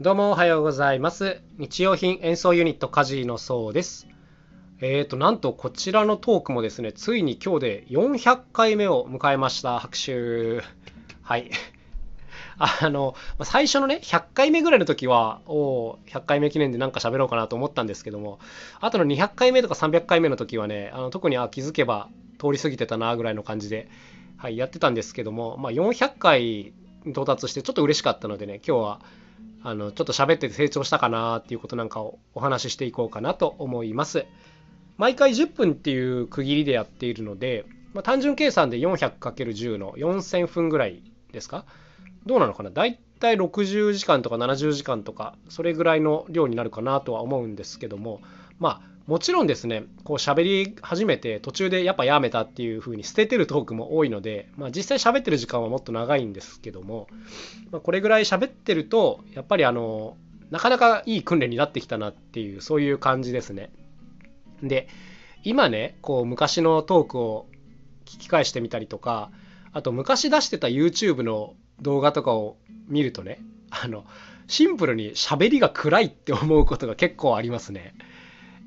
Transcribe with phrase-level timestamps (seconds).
[0.00, 1.40] どうもおはようございます。
[1.56, 4.06] 日用品演奏ユニットカジのそうです。
[4.80, 9.80] えーと、なんとこちらのトークもですね、ついに今日で400回目を迎えました。
[9.80, 10.62] 拍手。
[11.20, 11.50] はい。
[12.58, 18.38] あの、最初のね、100回目ぐらいの時は、おお、100回目記念でなんか喋ろうかなと思ったんですけども、
[18.80, 22.08] あとの200回目とか300回目の時はね、あの特にあ気づけば
[22.38, 23.88] 通り過ぎてたなぐらいの感じで、
[24.36, 26.72] はい、やってたんですけども、まあ、400回
[27.04, 29.00] 到達してちょっと嬉しかったのでね、今日は
[29.62, 34.26] あのちょっと喋ってて成長したかなっていうことなんかをお話ししていこうかなと思います。
[34.96, 41.64] 毎回10分っていう区切りでやっているので、まあ、単純計算で 400×10 の4000分ぐらいですか？
[42.26, 42.70] どうなのかな？
[42.70, 48.20] だいたい60時間とか70時間とかそれぐらいの量になるかなとは思うんですけども
[48.58, 57.08] まあもちろんですねこう喋り始めて途中でやっぱやめたっていう風に捨ててるトークも多いので、まあ、実際喋ってる時間はもっと長いんですけども、
[57.70, 60.18] まあ、これぐらい喋ってるとやっぱりあの
[60.50, 63.70] なかなかいい訓練になってきたなっていうそういう感じですね。
[64.62, 64.88] で
[65.42, 67.46] 今ねこう昔のトークを
[68.04, 69.30] 聞き返してみたりとか
[69.72, 74.04] あと昔出してた YouTube の動画とかを見るとねあの
[74.48, 77.94] シンプルに喋りが暗いって思うことが結構ありますね。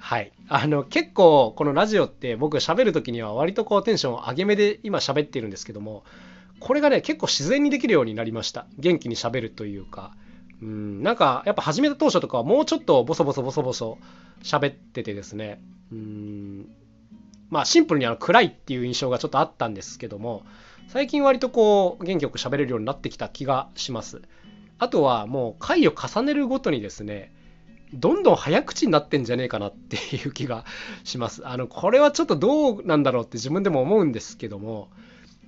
[0.00, 0.32] はい。
[0.48, 6.04] あの、結構、このラジオって僕喋るときには割とこうテンション上げ目で今喋ってるんですけども、
[6.58, 8.66] これがね、結構自然にできるようになりました。
[8.78, 10.12] 元気に喋るというか。
[10.62, 13.98] うん、なんか、やっぱ始めた当初とかはもうちょっとボソボソボソボソ
[14.42, 15.60] 喋っててですね、
[15.92, 16.68] うん、
[17.50, 20.44] まあシンプルにあの暗いっていう印象がちょっとあったんですけども、
[20.88, 24.22] 最近割とこう元気よく喋れるようになってきた気がします。
[24.78, 27.32] あとはもう回を重ねるごとにですね、
[27.92, 30.64] どんどん早口になってんじゃねえかなっていう気が
[31.04, 31.46] します。
[31.46, 34.90] あの、これはちょっとどうなんだろうって自分でも思うんですけども、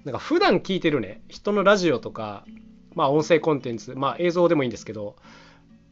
[0.04, 2.44] なんか普段聞いてるね、人のラジオとか、
[2.94, 5.16] まあ音声コンテンツ、まあ映像でもいいんですけど、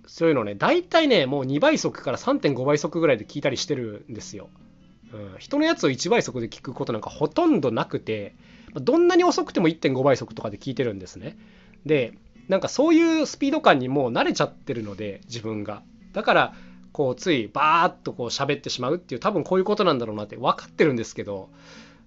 [0.07, 4.49] そういうのね、大体ね、もう2倍速から3.5倍速ぐらいで聞いたりしてるんですよ。
[5.13, 8.35] うん、人のやつを1倍速で聞くことなんかほとんどなくて、
[8.75, 11.39] どんなに遅くても1.5倍速とかで聞いてるんですね。
[11.87, 12.15] で、
[12.49, 15.83] なんかそういうスピード感にもう慣れちゃってるので、自分が。
[16.13, 16.55] だから
[16.93, 21.51] こうついバーッとこう喋ってしまうっていう多分こういうことなんだろうなって分かってるんですけど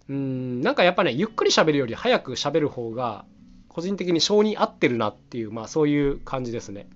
[0.09, 3.25] うんなんかやっぱねゆっくり喋るより早く喋る方が
[3.69, 6.88] 個人的に性に合ってるなっていうまあそういう感じですね。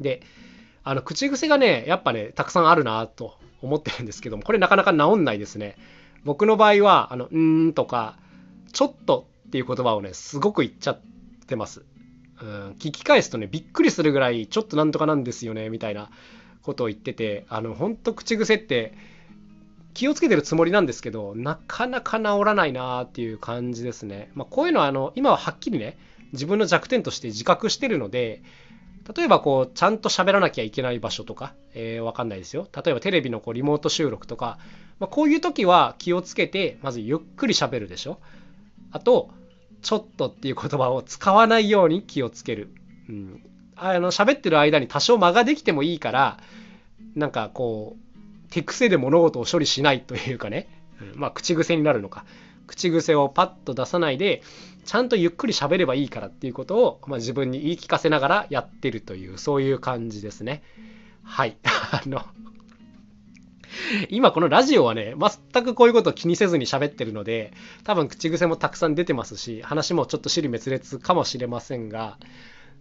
[0.00, 0.22] で
[0.82, 5.76] あの口癖がねやっぱねたくさんあるなと思ってるんですけどもこれなかなか治んないですね。
[6.24, 8.18] 僕の場合は「あのうん」とか
[8.72, 11.00] 「ちょっと」っていう言葉をねすごく言っちゃっ
[11.46, 11.84] てます。
[12.42, 16.10] うん、聞き返すとねびっくりするぐらいちょっとなんとかなんですよねみたいな
[16.62, 18.94] ことを言っててあの本当口癖って
[19.94, 25.96] 気をつけてるつもりなんですけどなかなか治らないなっていう感じですね、まあ、こういうのはあの今ははっきりね
[26.32, 28.42] 自分の弱点として自覚してるので
[29.14, 32.68] 例えばこうちゃんと喋らなきゃいけない場所とか、えー、わかんないですよ。
[32.74, 34.58] 例えばテレビのこうリモート収録とか、
[34.98, 38.18] まあ、こういう時は気をつけてまずゆっくり喋るでしょ。
[38.90, 39.30] あと
[39.82, 42.74] ちょっとっていう言葉を使わないように気をつける。
[43.08, 43.42] うん。
[43.76, 46.38] あの、喋ってる間に多少間ができてもいいから、
[47.14, 50.68] なんかこう、手癖で物事を処理しないというかね、
[51.00, 52.24] うん、まあ口癖になるのか。
[52.66, 54.42] 口癖をパッと出さないで、
[54.84, 60.62] ちゃんとゆっくり喋ればいいからっていうことを、まあ、自分に言い聞かせながらやってるという、そういう感じですね。
[61.22, 61.56] はい。
[61.64, 62.24] あの、
[64.10, 65.14] 今このラジオはね、
[65.52, 67.52] 全くこういうことを気にせずに喋ってるので、
[67.84, 72.18] 多分口癖もたくさん出てますし、話もちょっと尻滅裂かもしれませんが、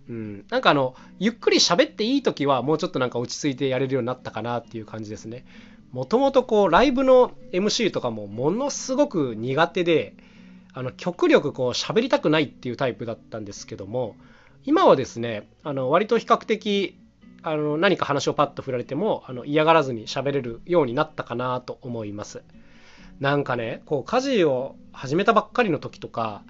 [0.07, 5.45] うん、なんかあの、ゆっくり喋っていい時はもうちょっとなんか落ち着いてやれるようになったかなっていう感じですね。
[5.91, 10.13] もともとこう、ライブの MC とかもものすごく苦手で、
[10.73, 14.15] あの、極力こう喋りたくないっていうタイプだったんですけども、
[14.65, 16.97] 今はですね、あの、割と比較的
[17.47, 22.41] あの何か話をパッと振られてもあの嫌がらずに喋れるようになったかなと思います。
[23.19, 26.41] なんかねこう家事を始めたばっかりの時とか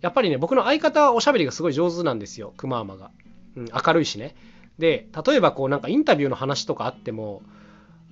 [0.00, 3.12] やっぱりね僕の相方はおしゃべりがすごい上手なんですよクマーマが、
[3.56, 4.34] うん、明るいしね。
[4.78, 7.42] で例えばこうなんかインタビューの話とかあっても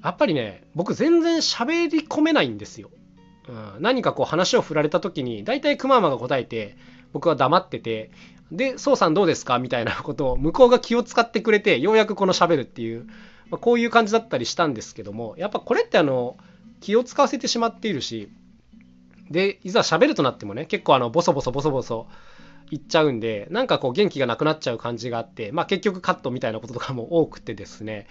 [0.05, 2.91] やっぱりね僕全然喋り込めないんですよ、
[3.49, 6.77] うん、何かこう話を振られた時に大体クマーマが答えて
[7.13, 8.13] 僕は黙ってて
[8.53, 9.59] で、宋さんどうですか？
[9.59, 13.05] みたいなことを向こうが気を使ってくれて、ようやくこの喋るっていう、
[13.51, 16.37] まあ、こういう感じだったりしたんですけども、やっぱこれってあの、
[16.81, 18.31] 気を使わせてしまっているし、
[19.31, 22.07] で、いざ喋るとなってもね、結構あの、ボソボソボソボソ
[22.71, 28.07] 言っちゃうんで、なんかこう元気がなくなっちゃう感じがあって、まあ結局カットみたいなこととかも多くてですね、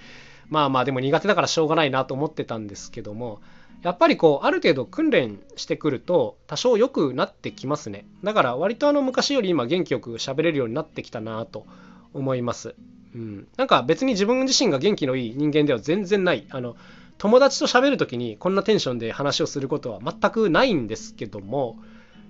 [0.48, 3.42] まあまあでも苦手だからしょうがないなと思ってたんですけども、
[3.82, 8.06] やっぱりこうある程度訓練してくると多少良くなってきますね。
[8.24, 11.66] だから割とあの昔より今元気よく喋れるようになってきたなと
[12.14, 12.76] 思います。
[13.16, 16.46] うん、なんか別に自分自身が元気のいい人間では全然ない。
[16.50, 16.76] あの
[17.20, 21.78] 友達と喋る時にこんなテンションで話をすることは全くないんですけども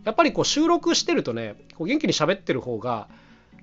[0.04, 3.08] やっぱりこう収録してるとねこう元気に喋ってる方が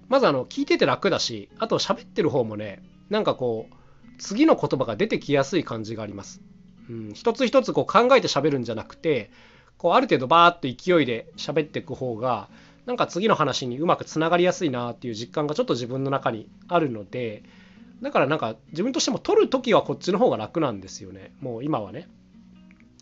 [0.08, 2.80] まずあの聞いてて楽だしあと喋ってる方もね
[3.10, 3.74] なんかこう
[4.18, 6.40] 次の言葉が出てきやすい感じがあります。
[6.88, 9.30] うん、一つ一つこう考えて喋るんじゃなくて
[9.78, 12.48] こうある程度バーッと勢いで喋っていく方が
[12.86, 17.42] なんか次の話にうまくつながりやすいなっていう実感がちょっと自分の中にあるので
[18.00, 21.32] だからなんか自分としても撮る時はこっちの方が楽なんですよね。
[21.40, 22.08] もう今はね。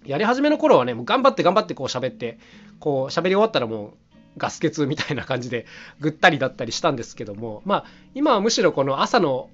[0.04, 2.38] やり始めの頃はねもう頑張って頑張ってこう喋って
[2.78, 3.92] こう喋り終わったらもう
[4.36, 5.66] ガス欠みたいな感じで
[6.00, 7.84] ぐったりだったりしたんですけどもまあ
[8.14, 9.48] 今はむしろこの朝の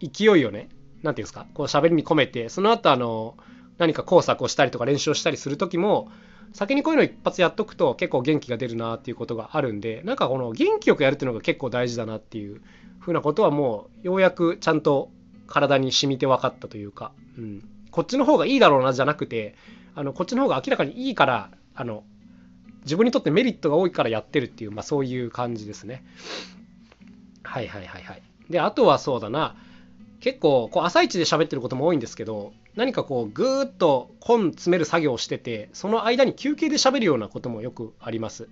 [0.00, 0.68] 勢いをね何て
[1.02, 3.36] 言うんですかこう喋りに込めてその後あの
[3.78, 6.10] 何か工作をしたりとか練習をしたりする時も
[6.52, 12.60] 先にこういうの一発やっとくと結構元気が出るなっていうことがあるんでなんかこの元気よくやるっていうのが結構大事だなっていう
[13.00, 15.10] ふうなことはもうようやくちゃんと
[15.46, 19.54] 体に染みて分かったというか、うん、こっちの方がいいだろうなじゃなくて
[19.94, 22.04] あのこっちの方が明らかにいいからあの
[22.82, 26.04] 自分にとってメリットが多いからやってるっていう、まあ、そういう感じですね。
[27.42, 28.22] はいはいはいはい。
[28.48, 29.56] であとはそうだな
[30.20, 38.48] 結構こう朝一で喋ってることも多いんですけど何かこうぐーっと本詰める作業をしててその間に休憩で喋るようなこともよくあります。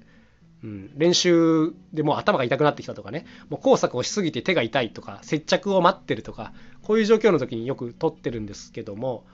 [0.62, 3.26] うん、練習でもう頭が痛くなってきたとかね。
[3.50, 6.52] もう工作をしすぎて手が痛いとか接着を待ってるとか
[6.82, 9.24] こういう状況の時によく撮ってるんですけども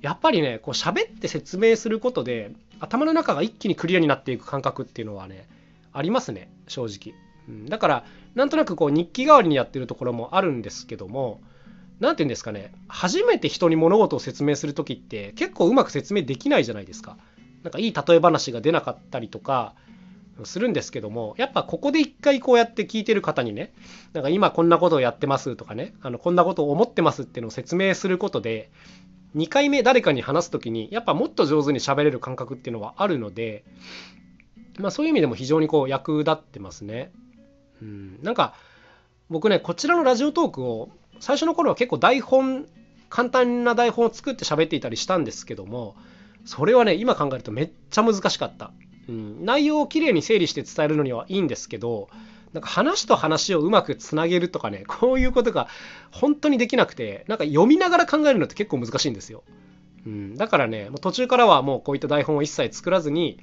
[0.00, 2.50] やっぱりねこう喋って説明することで
[2.80, 5.46] 頭の中が一気にクリアになっていく感覚っていうのはね
[5.92, 6.50] ありますね。
[6.66, 7.16] 正直、
[7.48, 11.40] うん、だからなんとなくこう日記代わりにやってるところもあるんですけども
[12.02, 17.16] 何て言うんですかね初めて人に物事を説明する時って結構うまく説明できないじゃないですか。
[17.62, 19.74] なんかいい例え話が出なかったりとか
[20.42, 23.72] するんですけどもやっぱここで一回こうやって聞いてる方にね
[24.14, 28.72] なんか今こんなことをやってますとかねあのこんなことを思ってますっていうのを説明することで
[29.36, 33.62] 2回目誰かに話す時にやっぱもっと上手に喋れる感覚っていうのはあるので
[34.80, 37.12] まあそういう意味でも非常にこう役立ってますね。
[37.80, 38.54] うん、なんか
[39.28, 40.88] 僕ねこちらのラジオトークを
[41.22, 42.66] 最初の頃は結構台本
[43.08, 45.94] 簡単な台本を作って喋っていたりしたんですけども
[46.44, 48.72] それはね今考えるとめっちゃ難しかった、
[49.08, 52.08] うん、内容をきれいに整理して伝えるのにはいいんですけど
[52.52, 55.68] なんか話と話をうまくつなげるとかねこういうことが
[56.10, 59.44] 本当にできなくてなんか読みながら考えるのって結構難しいんですよ、
[60.04, 63.38] うん、だからね途中からはもうこういった台本を一切作らずに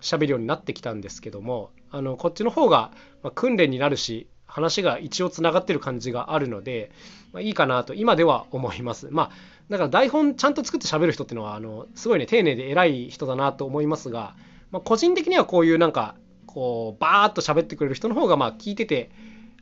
[0.00, 2.92] 喋るようになってきたんですけどもあのこっちの方が
[3.34, 6.92] 訓練になるし話が一応つながってる感じがあるので、
[7.32, 9.08] まあ、いいかなと今では思います。
[9.10, 9.30] まあ
[9.68, 14.36] だから台本ちゃんと作って喋る人っていうのはあのすごいね丁寧で偉い人だなと思いますが、
[14.70, 16.14] まあ、個人的にはこういうなんか
[16.46, 19.10] こうバーッと喋ってくれる人の方がまあ聞いてて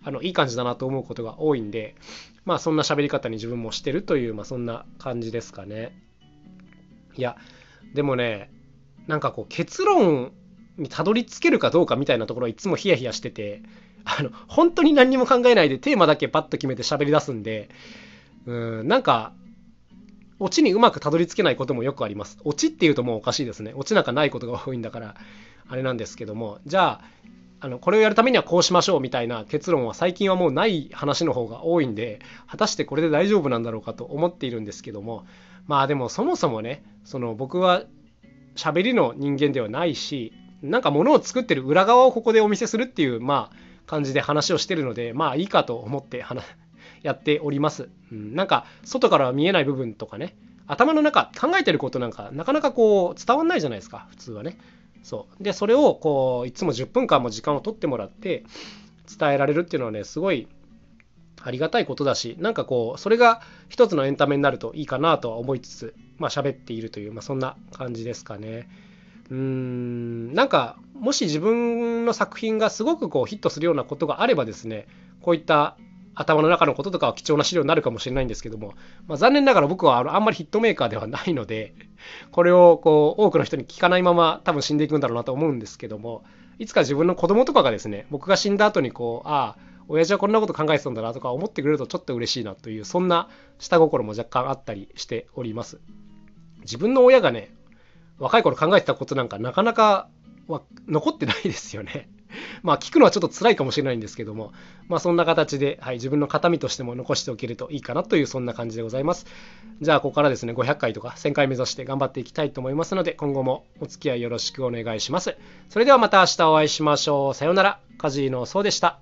[0.04, 1.94] あのいい感じだなと思うことが多いんで
[2.44, 5.96] まあそんな喋り方に自分もしてるという、まあ、そんな感じですかね。
[7.16, 7.36] いや
[7.94, 8.50] でもね
[9.06, 10.32] なんかこう結論
[10.76, 13.62] にたどり着けるかどうかみたいなところはいつもヒヤヒヤしてて
[14.04, 17.68] あの本当に何にも考えないでテーマだけパッと決めて喋り出すんで
[18.46, 19.32] うんなんか
[20.38, 22.38] オチにうまくたどり着けないこともよくあります。
[22.44, 23.72] オチっていうともうおかしいですね。
[23.76, 25.14] オチなんかないことが多いんだから
[25.68, 27.00] あれなんですけどもじゃあ
[27.60, 32.18] あのこれをやるためにはこうしましょうみたいな結論は最近はもうない話の方が多いんで
[32.48, 35.24] 果たしてこれで大丈夫なんだろうかと思っているんですけども
[35.68, 37.84] まあでもそもそもねその僕は
[38.56, 46.24] 喋りの人間ではないしなんか物を作ってる裏側をここでお見せするっていうまあ感じで話をしてるのでまあいいかと思って
[47.02, 50.36] やっております、うん、なんか外からは見えない部分とかね
[50.66, 54.58] 頭の中考えてることなんかなかなかこう伝わんないじゃないですか普通はね。
[55.02, 55.42] そう。
[55.42, 58.44] でそれをこういつも10分間も時間を取ってもらって
[59.18, 60.48] 伝えられるっていうのはねすごい
[61.42, 68.68] ありがたいことだしなんかこうそれが一つのエンタメになるといいかなとは思いつつまあ喋っているという、まあ、そんな感じですかね。
[69.32, 70.34] うーん。
[70.34, 74.86] なんかもし自分の作品がすごくこうヒットするようなことがあればですね
[75.20, 75.76] こういった
[76.14, 78.74] 頭の中のこととかは貴重な資料になるかもしれないんですけども、
[79.06, 81.74] まあ、残念ながら僕はあのあんまりヒットメーカーではないので
[82.30, 86.22] これをこう多くの人に聞かないまま多分死んでいくんだろうなと思うんですけども
[86.58, 95.80] いつか自分の子供とかがですね僕が死んだ後にこうああ親父はこんなこと考えてたんだなとか思ってくれるとちょっと嬉しいなというそんな下心も若干あったりしております。
[96.60, 97.52] 自分の親がね
[98.18, 100.08] 若い頃考えてたことなんかなかなか
[100.48, 102.08] は残ってないですよね。
[102.62, 104.52] まあ聞くのはちょっと辛いかもしれないんですけども、
[104.88, 109.26] まあそんな形で、はい、自分の形見としても残しておけるといいかなというそんな感じでございます。
[109.80, 115.36] じゃあここからですね、500回とか1000回目指して頑張っていきたいと思いますので、今後もお付き合いよろしくお願いします。
[115.68, 117.34] それではまた明日お会いしましょう。
[117.34, 117.80] さようなら。
[117.98, 118.98] カジーのそうでした。